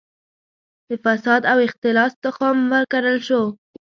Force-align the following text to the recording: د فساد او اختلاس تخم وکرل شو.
د 0.87 0.89
فساد 1.03 1.41
او 1.51 1.57
اختلاس 1.67 2.11
تخم 2.23 2.57
وکرل 2.71 3.17
شو. 3.27 3.41